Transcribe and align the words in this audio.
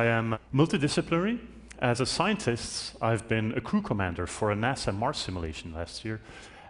I 0.00 0.06
am 0.06 0.38
multidisciplinary. 0.54 1.38
As 1.78 2.00
a 2.00 2.06
scientist, 2.06 2.96
I've 3.02 3.28
been 3.28 3.52
a 3.52 3.60
crew 3.60 3.82
commander 3.82 4.26
for 4.26 4.50
a 4.50 4.54
NASA 4.54 4.96
Mars 4.96 5.18
simulation 5.18 5.74
last 5.74 6.06
year. 6.06 6.22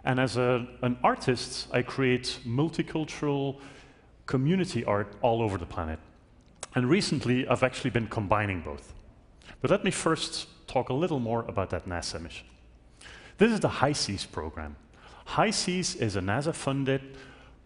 And 0.03 0.19
as 0.19 0.35
a, 0.35 0.67
an 0.81 0.97
artist, 1.01 1.69
I 1.71 1.81
create 1.81 2.39
multicultural 2.45 3.61
community 4.25 4.83
art 4.83 5.15
all 5.21 5.41
over 5.41 5.57
the 5.57 5.65
planet. 5.65 5.99
And 6.75 6.89
recently, 6.89 7.47
I've 7.47 7.63
actually 7.63 7.91
been 7.91 8.07
combining 8.07 8.59
both. 8.59 8.93
But 9.61 9.71
let 9.71 9.85
me 9.85 9.91
first 9.91 10.67
talk 10.67 10.89
a 10.89 10.93
little 10.93 11.21
more 11.21 11.45
about 11.47 11.69
that 11.69 11.87
NASA 11.87 12.21
mission. 12.21 12.47
This 13.37 13.53
is 13.53 13.61
the 13.61 13.69
HI-SEAS 13.69 14.25
program. 14.25 14.75
HI-SEAS 15.37 15.95
is 15.95 16.17
a 16.17 16.21
NASA-funded 16.21 17.01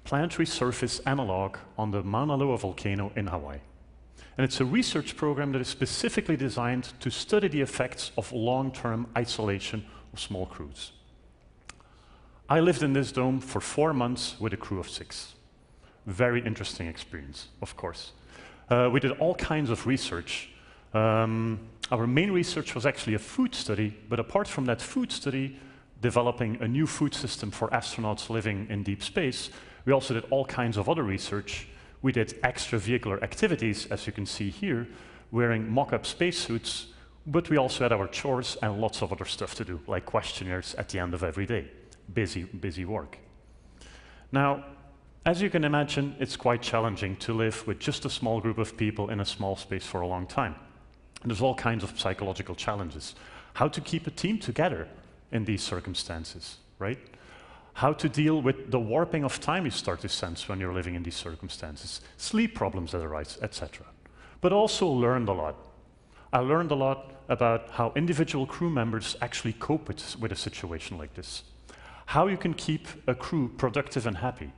planetary 0.04 0.46
surface 0.46 1.00
analog 1.08 1.58
on 1.76 1.90
the 1.90 2.04
Mauna 2.04 2.36
Loa 2.36 2.56
volcano 2.56 3.12
in 3.16 3.26
Hawaii. 3.26 3.62
And 4.38 4.44
it's 4.44 4.60
a 4.60 4.66
research 4.66 5.16
program 5.16 5.52
that 5.54 5.62
is 5.62 5.68
specifically 5.68 6.36
designed 6.36 6.92
to 7.00 7.10
study 7.10 7.48
the 7.48 7.62
effects 7.62 8.12
of 8.18 8.32
long-term 8.34 9.08
isolation 9.18 9.86
of 10.12 10.20
small 10.20 10.46
crews. 10.46 10.92
I 12.50 12.60
lived 12.60 12.84
in 12.84 12.94
this 12.94 13.12
dome 13.12 13.40
for 13.40 13.62
four 13.62 13.94
months 13.94 14.36
with 14.40 14.54
a 14.54 14.58
crew 14.58 14.80
of 14.80 14.90
six. 14.90 15.34
Very 16.06 16.46
interesting 16.46 16.88
experience, 16.88 17.48
of 17.62 17.76
course. 17.76 18.12
Uh, 18.70 18.90
we 18.92 19.00
did 19.00 19.12
all 19.12 19.36
kinds 19.36 19.70
of 19.70 19.88
research. 19.88 20.50
Um, 20.94 21.60
our 21.92 22.06
main 22.06 22.32
research 22.32 22.76
was 22.76 22.86
actually 22.86 23.14
a 23.14 23.20
food 23.20 23.56
study, 23.56 23.96
but 24.10 24.20
apart 24.20 24.48
from 24.48 24.66
that 24.66 24.82
food 24.82 25.12
study, 25.12 25.60
developing 26.02 26.58
a 26.62 26.68
new 26.68 26.86
food 26.86 27.14
system 27.14 27.52
for 27.52 27.70
astronauts 27.70 28.30
living 28.30 28.68
in 28.70 28.84
deep 28.84 29.02
space, 29.02 29.50
we 29.86 29.94
also 29.94 30.14
did 30.14 30.26
all 30.30 30.46
kinds 30.46 30.78
of 30.78 30.90
other 30.90 31.04
research. 31.04 31.68
We 32.06 32.12
did 32.12 32.40
extravehicular 32.44 33.24
activities, 33.24 33.88
as 33.88 34.06
you 34.06 34.14
can 34.14 34.28
see 34.28 34.52
here, 34.52 34.88
wearing 35.32 35.68
mock-up 35.68 36.06
spacesuits, 36.06 36.86
but 37.26 37.50
we 37.50 37.58
also 37.58 37.84
had 37.84 37.92
our 37.92 38.08
chores 38.08 38.58
and 38.62 38.80
lots 38.80 39.02
of 39.02 39.12
other 39.12 39.26
stuff 39.26 39.56
to 39.56 39.66
do, 39.66 39.80
like 39.88 40.06
questionnaires 40.06 40.76
at 40.76 40.90
the 40.90 41.00
end 41.00 41.16
of 41.16 41.24
every 41.24 41.48
day 41.48 41.66
busy, 42.14 42.44
busy 42.44 42.86
work. 42.86 43.18
Now, 44.32 44.66
as 45.26 45.42
you 45.42 45.50
can 45.50 45.64
imagine, 45.64 46.16
it's 46.20 46.36
quite 46.36 46.62
challenging 46.62 47.16
to 47.26 47.34
live 47.34 47.66
with 47.66 47.80
just 47.80 48.06
a 48.06 48.10
small 48.12 48.40
group 48.40 48.60
of 48.60 48.78
people 48.78 49.10
in 49.10 49.20
a 49.20 49.26
small 49.26 49.56
space 49.56 49.88
for 49.88 50.02
a 50.02 50.08
long 50.08 50.28
time. 50.28 50.54
And 51.24 51.32
there's 51.32 51.42
all 51.42 51.56
kinds 51.56 51.84
of 51.84 52.00
psychological 52.00 52.54
challenges. 52.54 53.16
How 53.56 53.68
to 53.68 53.82
keep 53.82 54.06
a 54.06 54.12
team 54.12 54.38
together 54.38 54.88
in 55.32 55.46
these 55.46 55.64
circumstances, 55.64 56.58
right? 56.78 57.00
How 57.76 57.92
to 57.94 58.08
deal 58.08 58.42
with 58.42 58.72
the 58.72 58.80
warping 58.80 59.26
of 59.26 59.42
time 59.42 59.66
you 59.66 59.72
start 59.72 60.00
to 60.02 60.10
sense 60.10 60.48
when 60.48 60.60
you're 60.62 60.74
living 60.74 60.96
in 60.96 61.04
these 61.04 61.16
circumstances, 61.16 62.00
sleep 62.16 62.56
problems 62.56 62.94
that 62.94 63.02
arise, 63.02 63.38
etc. 63.42 63.86
But 64.40 64.54
also 64.54 64.88
learned 64.88 65.28
a 65.28 65.34
lot. 65.34 65.56
I 66.32 66.40
learned 66.40 66.72
a 66.72 66.76
lot 66.76 67.14
about 67.28 67.70
how 67.72 67.92
individual 67.96 68.46
crew 68.46 68.70
members 68.70 69.18
actually 69.22 69.54
cope 69.54 69.90
with, 69.90 70.18
with 70.20 70.32
a 70.32 70.36
situation 70.36 70.98
like 70.98 71.14
this 71.16 71.44
how 72.08 72.28
you 72.28 72.38
can 72.38 72.54
keep 72.54 72.88
a 73.08 73.16
crew 73.16 73.50
productive 73.58 74.06
and 74.06 74.18
happy. 74.18 74.52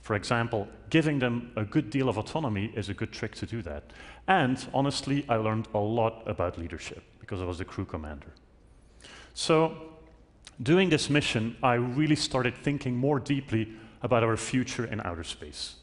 For 0.00 0.16
example, 0.16 0.68
giving 0.90 1.18
them 1.18 1.52
a 1.56 1.64
good 1.64 1.90
deal 1.90 2.08
of 2.08 2.18
autonomy 2.18 2.72
is 2.74 2.88
a 2.88 2.94
good 2.94 3.12
trick 3.12 3.34
to 3.36 3.46
do 3.46 3.62
that. 3.62 3.84
And 4.26 4.64
honestly, 4.74 5.24
I 5.28 5.36
learned 5.36 5.68
a 5.74 5.78
lot 5.78 6.22
about 6.26 6.58
leadership 6.58 7.04
because 7.20 7.40
I 7.40 7.44
was 7.44 7.58
the 7.58 7.64
crew 7.64 7.84
commander. 7.84 8.32
So, 9.34 9.76
doing 10.62 10.88
this 10.88 11.08
mission, 11.08 11.56
I 11.62 11.74
really 11.74 12.16
started 12.16 12.56
thinking 12.56 12.96
more 12.96 13.20
deeply 13.20 13.68
about 14.02 14.22
our 14.22 14.36
future 14.36 14.84
in 14.84 15.00
outer 15.00 15.24
space. 15.24 15.76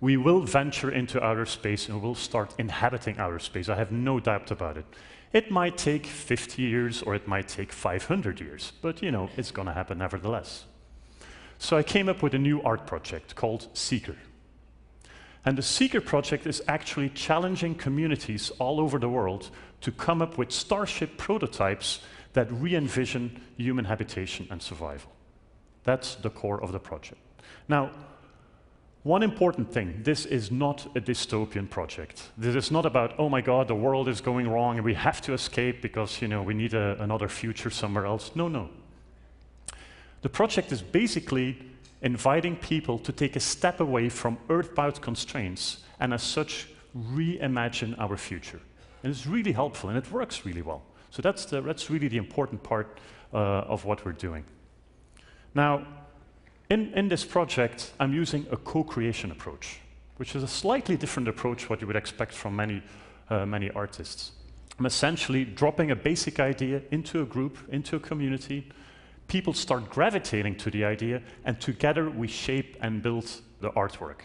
We 0.00 0.16
will 0.16 0.40
venture 0.40 0.90
into 0.90 1.22
outer 1.22 1.46
space 1.46 1.88
and 1.88 2.02
we'll 2.02 2.14
start 2.14 2.54
inhabiting 2.58 3.18
outer 3.18 3.38
space. 3.38 3.68
I 3.68 3.76
have 3.76 3.92
no 3.92 4.20
doubt 4.20 4.50
about 4.50 4.76
it. 4.76 4.84
It 5.32 5.50
might 5.50 5.76
take 5.76 6.06
50 6.06 6.62
years 6.62 7.02
or 7.02 7.14
it 7.14 7.26
might 7.26 7.48
take 7.48 7.72
500 7.72 8.40
years, 8.40 8.72
but 8.82 9.02
you 9.02 9.10
know, 9.10 9.30
it's 9.36 9.50
going 9.50 9.66
to 9.66 9.72
happen 9.74 9.98
nevertheless. 9.98 10.64
So 11.58 11.76
I 11.76 11.82
came 11.82 12.08
up 12.08 12.22
with 12.22 12.34
a 12.34 12.38
new 12.38 12.60
art 12.62 12.86
project 12.86 13.34
called 13.34 13.68
Seeker. 13.72 14.16
And 15.46 15.58
the 15.58 15.62
Seeker 15.62 16.00
project 16.00 16.46
is 16.46 16.62
actually 16.68 17.10
challenging 17.10 17.74
communities 17.74 18.50
all 18.58 18.80
over 18.80 18.98
the 18.98 19.08
world 19.08 19.50
to 19.82 19.92
come 19.92 20.22
up 20.22 20.38
with 20.38 20.52
starship 20.52 21.18
prototypes 21.18 22.00
that 22.34 22.52
re-envision 22.52 23.40
human 23.56 23.86
habitation 23.86 24.46
and 24.50 24.62
survival. 24.62 25.10
That's 25.84 26.16
the 26.16 26.30
core 26.30 26.62
of 26.62 26.72
the 26.72 26.78
project. 26.78 27.20
Now, 27.68 27.90
one 29.04 29.22
important 29.22 29.70
thing, 29.70 30.00
this 30.02 30.24
is 30.24 30.50
not 30.50 30.86
a 30.96 31.00
dystopian 31.00 31.68
project. 31.68 32.30
This 32.38 32.54
is 32.54 32.70
not 32.70 32.86
about, 32.86 33.14
oh 33.18 33.28
my 33.28 33.42
God, 33.42 33.68
the 33.68 33.74
world 33.74 34.08
is 34.08 34.22
going 34.22 34.48
wrong 34.48 34.76
and 34.76 34.84
we 34.84 34.94
have 34.94 35.20
to 35.22 35.34
escape 35.34 35.82
because, 35.82 36.22
you 36.22 36.28
know, 36.28 36.42
we 36.42 36.54
need 36.54 36.72
a, 36.72 37.00
another 37.02 37.28
future 37.28 37.68
somewhere 37.68 38.06
else. 38.06 38.30
No, 38.34 38.48
no. 38.48 38.70
The 40.22 40.30
project 40.30 40.72
is 40.72 40.80
basically 40.80 41.58
inviting 42.00 42.56
people 42.56 42.98
to 43.00 43.12
take 43.12 43.36
a 43.36 43.40
step 43.40 43.80
away 43.80 44.08
from 44.08 44.38
earthbound 44.48 45.02
constraints 45.02 45.84
and 46.00 46.14
as 46.14 46.22
such, 46.22 46.68
reimagine 46.96 47.94
our 47.98 48.16
future. 48.16 48.60
And 49.02 49.12
it's 49.12 49.26
really 49.26 49.52
helpful 49.52 49.90
and 49.90 49.98
it 49.98 50.10
works 50.10 50.46
really 50.46 50.62
well. 50.62 50.82
So 51.14 51.22
that's, 51.22 51.44
the, 51.44 51.60
that's 51.60 51.90
really 51.90 52.08
the 52.08 52.16
important 52.16 52.60
part 52.64 52.98
uh, 53.32 53.36
of 53.36 53.84
what 53.84 54.04
we're 54.04 54.10
doing. 54.10 54.44
Now, 55.54 55.86
in, 56.70 56.92
in 56.94 57.06
this 57.06 57.24
project, 57.24 57.92
I'm 58.00 58.12
using 58.12 58.48
a 58.50 58.56
co-creation 58.56 59.30
approach, 59.30 59.78
which 60.16 60.34
is 60.34 60.42
a 60.42 60.48
slightly 60.48 60.96
different 60.96 61.28
approach 61.28 61.70
what 61.70 61.80
you 61.80 61.86
would 61.86 61.94
expect 61.94 62.32
from 62.32 62.56
many, 62.56 62.82
uh, 63.30 63.46
many 63.46 63.70
artists. 63.70 64.32
I'm 64.76 64.86
essentially 64.86 65.44
dropping 65.44 65.92
a 65.92 65.96
basic 65.96 66.40
idea 66.40 66.82
into 66.90 67.22
a 67.22 67.24
group, 67.24 67.58
into 67.70 67.94
a 67.94 68.00
community. 68.00 68.68
People 69.28 69.52
start 69.52 69.88
gravitating 69.88 70.56
to 70.56 70.70
the 70.70 70.84
idea, 70.84 71.22
and 71.44 71.60
together 71.60 72.10
we 72.10 72.26
shape 72.26 72.76
and 72.80 73.00
build 73.04 73.30
the 73.60 73.70
artwork. 73.70 74.22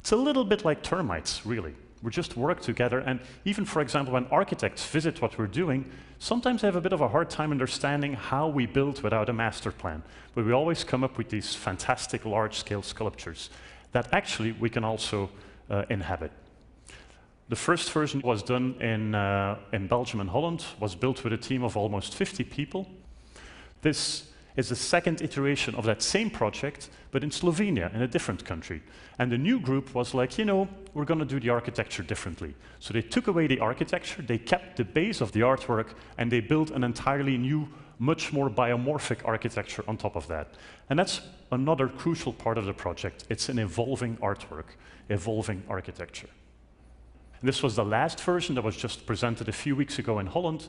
It's 0.00 0.12
a 0.12 0.16
little 0.16 0.44
bit 0.44 0.66
like 0.66 0.82
termites, 0.82 1.46
really. 1.46 1.72
We 2.04 2.10
just 2.10 2.36
work 2.36 2.60
together, 2.60 2.98
and 2.98 3.18
even, 3.46 3.64
for 3.64 3.80
example, 3.80 4.12
when 4.12 4.26
architects 4.26 4.84
visit 4.84 5.22
what 5.22 5.38
we're 5.38 5.46
doing, 5.46 5.90
sometimes 6.18 6.60
they 6.60 6.68
have 6.68 6.76
a 6.76 6.80
bit 6.82 6.92
of 6.92 7.00
a 7.00 7.08
hard 7.08 7.30
time 7.30 7.50
understanding 7.50 8.12
how 8.12 8.46
we 8.46 8.66
build 8.66 9.02
without 9.02 9.30
a 9.30 9.32
master 9.32 9.72
plan. 9.72 10.02
But 10.34 10.44
we 10.44 10.52
always 10.52 10.84
come 10.84 11.02
up 11.02 11.16
with 11.16 11.30
these 11.30 11.54
fantastic 11.54 12.26
large-scale 12.26 12.82
sculptures 12.82 13.48
that 13.92 14.08
actually 14.12 14.52
we 14.52 14.68
can 14.68 14.84
also 14.84 15.30
uh, 15.70 15.84
inhabit. 15.88 16.30
The 17.48 17.56
first 17.56 17.90
version 17.90 18.20
was 18.20 18.42
done 18.42 18.74
in, 18.80 19.14
uh, 19.14 19.56
in 19.72 19.86
Belgium 19.86 20.20
and 20.20 20.28
Holland, 20.28 20.62
was 20.78 20.94
built 20.94 21.24
with 21.24 21.32
a 21.32 21.38
team 21.38 21.64
of 21.64 21.74
almost 21.74 22.14
50 22.14 22.44
people. 22.44 22.86
This 23.80 24.30
is 24.56 24.68
the 24.68 24.76
second 24.76 25.20
iteration 25.20 25.74
of 25.74 25.84
that 25.84 26.00
same 26.00 26.30
project, 26.30 26.88
but 27.10 27.24
in 27.24 27.30
Slovenia, 27.30 27.92
in 27.94 28.02
a 28.02 28.08
different 28.08 28.44
country. 28.44 28.82
And 29.18 29.30
the 29.30 29.38
new 29.38 29.58
group 29.58 29.94
was 29.94 30.14
like, 30.14 30.38
you 30.38 30.44
know, 30.44 30.68
we're 30.94 31.04
going 31.04 31.18
to 31.18 31.26
do 31.26 31.40
the 31.40 31.50
architecture 31.50 32.04
differently. 32.04 32.54
So 32.78 32.92
they 32.92 33.02
took 33.02 33.26
away 33.26 33.48
the 33.48 33.60
architecture, 33.60 34.22
they 34.22 34.38
kept 34.38 34.76
the 34.76 34.84
base 34.84 35.20
of 35.20 35.32
the 35.32 35.40
artwork, 35.40 35.94
and 36.18 36.30
they 36.30 36.40
built 36.40 36.70
an 36.70 36.84
entirely 36.84 37.36
new, 37.36 37.68
much 37.98 38.32
more 38.32 38.48
biomorphic 38.48 39.18
architecture 39.24 39.82
on 39.88 39.96
top 39.96 40.14
of 40.14 40.28
that. 40.28 40.54
And 40.88 40.98
that's 40.98 41.20
another 41.50 41.88
crucial 41.88 42.32
part 42.32 42.56
of 42.56 42.64
the 42.64 42.72
project. 42.72 43.24
It's 43.28 43.48
an 43.48 43.58
evolving 43.58 44.16
artwork, 44.18 44.76
evolving 45.08 45.64
architecture. 45.68 46.28
And 47.40 47.48
this 47.48 47.62
was 47.62 47.74
the 47.74 47.84
last 47.84 48.20
version 48.20 48.54
that 48.54 48.62
was 48.62 48.76
just 48.76 49.04
presented 49.04 49.48
a 49.48 49.52
few 49.52 49.74
weeks 49.74 49.98
ago 49.98 50.20
in 50.20 50.26
Holland, 50.26 50.68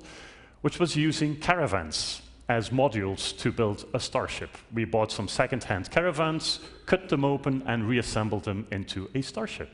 which 0.61 0.79
was 0.79 0.95
using 0.95 1.35
caravans 1.35 2.21
as 2.47 2.69
modules 2.69 3.37
to 3.39 3.51
build 3.51 3.85
a 3.93 3.99
starship. 3.99 4.49
We 4.73 4.85
bought 4.85 5.11
some 5.11 5.27
second-hand 5.27 5.89
caravans, 5.89 6.59
cut 6.85 7.09
them 7.09 7.25
open, 7.25 7.63
and 7.65 7.87
reassembled 7.87 8.43
them 8.43 8.67
into 8.71 9.09
a 9.15 9.21
starship. 9.21 9.69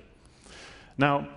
Now, 0.97 1.27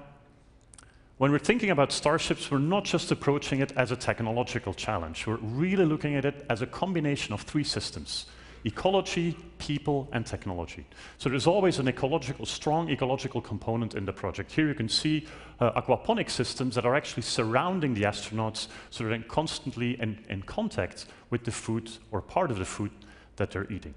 when 1.19 1.33
we're 1.33 1.39
thinking 1.39 1.71
about 1.71 1.93
starships, 1.93 2.51
we're 2.51 2.59
not 2.59 2.85
just 2.85 3.11
approaching 3.11 3.61
it 3.61 3.73
as 3.77 3.91
a 3.91 3.97
technological 3.97 4.75
challenge. 4.75 5.27
We're 5.27 5.37
really 5.37 5.85
looking 5.85 6.17
at 6.17 6.25
it 6.25 6.45
as 6.51 6.63
a 6.63 6.67
combination 6.67 7.33
of 7.33 7.43
three 7.43 7.65
systems 7.65 8.27
ecology, 8.65 9.37
people, 9.59 10.09
and 10.13 10.25
technology. 10.25 10.87
So 11.19 11.29
there's 11.29 11.47
always 11.47 11.79
an 11.79 11.89
ecological, 11.89 12.47
strong 12.47 12.89
ecological 12.91 13.41
component 13.41 13.95
in 13.95 14.05
the 14.05 14.13
project. 14.13 14.53
Here 14.53 14.67
you 14.69 14.75
can 14.75 14.89
see 14.89 15.27
uh, 15.61 15.81
aquaponic 15.81 16.31
systems 16.31 16.75
that 16.75 16.87
are 16.87 16.95
actually 16.95 17.23
surrounding 17.23 17.95
the 17.95 18.03
astronauts 18.03 18.69
so 18.91 19.05
they're 19.05 19.19
constantly 19.23 20.01
in, 20.01 20.19
in 20.29 20.43
contact 20.43 21.07
with 21.31 21.45
the 21.45 21.53
food 21.53 21.91
or 22.11 22.23
part 22.23 22.51
of 22.51 22.59
the 22.59 22.65
food 22.65 22.91
that 23.37 23.51
they're 23.51 23.71
eating. 23.71 23.95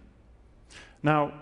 Now, 1.02 1.34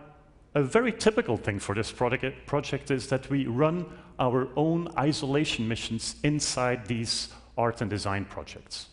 a 0.54 0.63
very 0.63 0.94
typical 0.94 1.36
thing 1.36 1.60
for 1.60 1.75
this 1.75 1.92
project, 1.92 2.45
project 2.45 2.92
is 2.92 3.07
that 3.07 3.30
we 3.30 3.45
run 3.45 3.86
our 4.19 4.48
own 4.56 4.88
isolation 4.98 5.68
missions 5.68 6.16
inside 6.24 6.86
these 6.86 7.30
art 7.57 7.81
and 7.81 7.89
design 7.89 8.25
projects. 8.25 8.88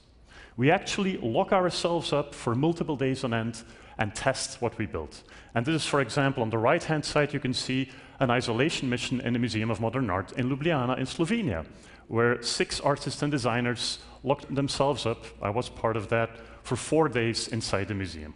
We 0.57 0.71
actually 0.71 1.19
lock 1.19 1.53
ourselves 1.53 2.13
up 2.13 2.35
for 2.35 2.55
multiple 2.55 2.97
days 2.97 3.25
on 3.25 3.33
end 3.33 3.63
and 3.99 4.15
test 4.15 4.61
what 4.61 4.79
we 4.79 4.87
built. 4.87 5.23
And 5.55 5.67
this 5.67 5.75
is, 5.75 5.87
for 5.87 6.01
example, 6.01 6.43
on 6.43 6.51
the 6.51 6.59
right-hand 6.59 7.05
side, 7.05 7.33
you 7.33 7.41
can 7.41 7.55
see 7.55 7.91
an 8.21 8.31
isolation 8.31 8.89
mission 8.89 9.21
in 9.21 9.33
the 9.33 9.39
Museum 9.39 9.71
of 9.71 9.81
Modern 9.81 10.11
Art 10.11 10.33
in 10.33 10.49
Ljubljana 10.49 10.99
in 10.99 11.07
Slovenia, 11.07 11.67
where 12.09 12.43
six 12.43 12.81
artists 12.81 13.23
and 13.23 13.31
designers 13.31 13.99
locked 14.23 14.55
themselves 14.55 15.07
up. 15.07 15.25
I 15.43 15.51
was 15.51 15.69
part 15.69 15.97
of 15.97 16.09
that 16.09 16.31
for 16.63 16.77
four 16.77 17.09
days 17.09 17.49
inside 17.49 17.89
the 17.89 17.95
museum. 17.95 18.35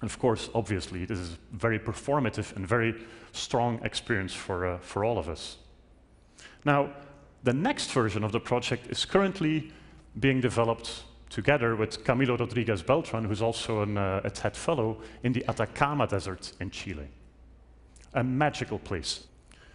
And 0.00 0.10
of 0.10 0.18
course, 0.18 0.50
obviously, 0.54 1.04
this 1.04 1.18
is 1.18 1.32
a 1.32 1.56
very 1.56 1.78
performative 1.78 2.56
and 2.56 2.66
very 2.66 2.94
strong 3.32 3.80
experience 3.84 4.34
for, 4.34 4.66
uh, 4.66 4.78
for 4.78 5.04
all 5.04 5.18
of 5.18 5.28
us. 5.28 5.58
Now, 6.64 6.90
the 7.42 7.52
next 7.52 7.90
version 7.92 8.24
of 8.24 8.32
the 8.32 8.40
project 8.40 8.86
is 8.88 9.04
currently 9.04 9.72
being 10.18 10.40
developed 10.40 11.04
together 11.32 11.74
with 11.74 12.04
Camilo 12.04 12.38
Rodriguez 12.38 12.82
Beltran, 12.82 13.24
who's 13.24 13.40
also 13.40 13.82
an, 13.82 13.96
uh, 13.96 14.20
a 14.22 14.30
TED 14.30 14.54
Fellow, 14.54 14.98
in 15.22 15.32
the 15.32 15.44
Atacama 15.48 16.06
Desert 16.06 16.52
in 16.60 16.70
Chile. 16.70 17.08
A 18.12 18.22
magical 18.22 18.78
place. 18.78 19.26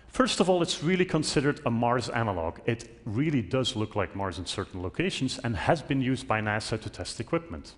First 0.08 0.40
of 0.40 0.50
all, 0.50 0.62
it's 0.62 0.84
really 0.84 1.06
considered 1.06 1.60
a 1.66 1.72
Mars 1.72 2.10
analog. 2.10 2.60
It 2.66 2.90
really 3.06 3.42
does 3.42 3.76
look 3.76 3.96
like 3.96 4.16
Mars 4.16 4.38
in 4.38 4.46
certain 4.46 4.82
locations 4.84 5.40
and 5.40 5.56
has 5.56 5.82
been 5.82 6.02
used 6.02 6.28
by 6.28 6.42
NASA 6.42 6.80
to 6.80 6.90
test 6.90 7.20
equipment. 7.20 7.74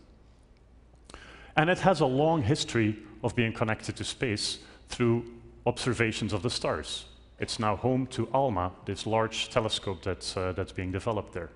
And 1.55 1.69
it 1.69 1.79
has 1.79 2.01
a 2.01 2.05
long 2.05 2.43
history 2.43 2.97
of 3.23 3.35
being 3.35 3.53
connected 3.53 3.95
to 3.95 4.03
space 4.03 4.59
through 4.89 5.25
observations 5.65 6.33
of 6.33 6.41
the 6.41 6.49
stars. 6.49 7.05
It's 7.39 7.59
now 7.59 7.77
home 7.77 8.07
to 8.07 8.27
ALMA, 8.33 8.73
this 8.85 9.05
large 9.05 9.49
telescope 9.49 10.03
that's, 10.03 10.35
uh, 10.35 10.51
that's 10.51 10.73
being 10.73 10.91
developed 10.91 11.33
there. 11.33 11.49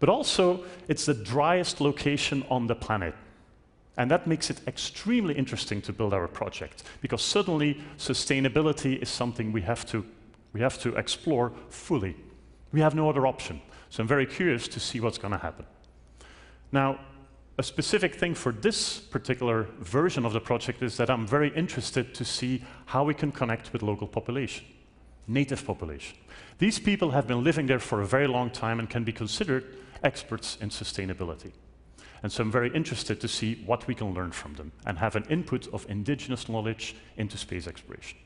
But 0.00 0.08
also, 0.08 0.64
it's 0.88 1.06
the 1.06 1.14
driest 1.14 1.80
location 1.80 2.44
on 2.50 2.66
the 2.66 2.74
planet. 2.74 3.14
And 3.96 4.10
that 4.10 4.26
makes 4.26 4.50
it 4.50 4.60
extremely 4.66 5.34
interesting 5.34 5.82
to 5.82 5.92
build 5.92 6.14
our 6.14 6.26
project, 6.26 6.84
because 7.00 7.22
suddenly 7.22 7.80
sustainability 7.98 9.02
is 9.02 9.08
something 9.08 9.52
we 9.52 9.62
have 9.62 9.84
to, 9.86 10.04
we 10.52 10.60
have 10.60 10.80
to 10.80 10.96
explore 10.96 11.52
fully. 11.68 12.16
We 12.72 12.80
have 12.80 12.94
no 12.94 13.08
other 13.08 13.26
option. 13.26 13.60
So 13.90 14.02
I'm 14.02 14.08
very 14.08 14.26
curious 14.26 14.66
to 14.68 14.80
see 14.80 15.00
what's 15.00 15.18
going 15.18 15.32
to 15.32 15.38
happen. 15.38 15.66
Now, 16.72 16.98
a 17.58 17.62
specific 17.62 18.14
thing 18.14 18.34
for 18.34 18.50
this 18.50 18.98
particular 18.98 19.68
version 19.80 20.24
of 20.24 20.32
the 20.32 20.40
project 20.40 20.82
is 20.82 20.96
that 20.96 21.10
I'm 21.10 21.26
very 21.26 21.54
interested 21.54 22.14
to 22.14 22.24
see 22.24 22.64
how 22.86 23.04
we 23.04 23.12
can 23.12 23.30
connect 23.30 23.74
with 23.74 23.82
local 23.82 24.08
population, 24.08 24.64
native 25.26 25.64
population. 25.64 26.16
These 26.58 26.78
people 26.78 27.10
have 27.10 27.26
been 27.26 27.44
living 27.44 27.66
there 27.66 27.78
for 27.78 28.00
a 28.00 28.06
very 28.06 28.26
long 28.26 28.50
time 28.50 28.78
and 28.78 28.88
can 28.88 29.04
be 29.04 29.12
considered 29.12 29.64
experts 30.02 30.58
in 30.60 30.70
sustainability. 30.70 31.52
And 32.22 32.30
so 32.30 32.42
I'm 32.42 32.52
very 32.52 32.72
interested 32.74 33.20
to 33.20 33.28
see 33.28 33.62
what 33.66 33.86
we 33.86 33.94
can 33.94 34.14
learn 34.14 34.30
from 34.30 34.54
them 34.54 34.72
and 34.86 34.98
have 34.98 35.16
an 35.16 35.24
input 35.28 35.66
of 35.72 35.86
indigenous 35.88 36.48
knowledge 36.48 36.94
into 37.16 37.36
space 37.36 37.66
exploration. 37.66 38.18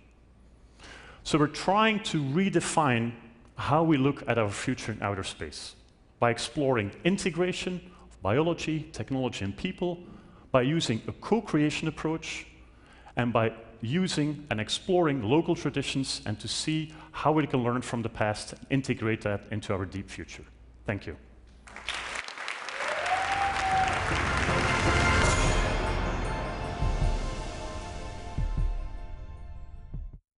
So 1.23 1.39
we're 1.39 1.47
trying 1.47 2.01
to 2.05 2.23
redefine 2.23 3.13
how 3.57 3.83
we 3.83 3.97
look 3.97 4.23
at 4.29 4.39
our 4.39 4.51
future 4.51 4.93
in 4.93 5.03
outer 5.03 5.25
space 5.25 5.75
by 6.19 6.31
exploring 6.31 6.93
integration 7.05 7.81
of 8.03 8.21
biology, 8.23 8.89
technology, 8.93 9.45
and 9.45 9.57
people, 9.57 9.99
by 10.53 10.63
using 10.63 11.03
a 11.09 11.13
co-creation 11.13 11.89
approach, 11.89 12.47
and 13.17 13.33
by 13.33 13.53
using 13.81 14.46
and 14.50 14.61
exploring 14.61 15.23
local 15.23 15.55
traditions 15.55 16.23
and 16.26 16.38
to 16.40 16.49
see 16.49 16.93
how 17.12 17.32
we 17.32 17.46
can 17.46 17.62
learn 17.62 17.82
from 17.82 18.02
the 18.02 18.08
past 18.08 18.52
and 18.52 18.67
integrate 18.70 19.23
that 19.23 19.43
into 19.50 19.73
our 19.75 19.84
deep 19.84 20.11
future. 20.11 20.44
Thank 20.87 21.06
you. 21.06 21.17